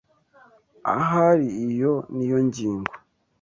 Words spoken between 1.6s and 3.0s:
iyo niyo ngingo.